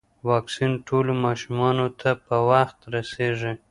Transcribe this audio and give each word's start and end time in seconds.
واکسین 0.29 0.71
ټولو 0.87 1.11
ماشومانو 1.25 1.85
ته 1.99 2.09
په 2.25 2.35
وخت 2.49 2.79
رسیږي. 2.95 3.53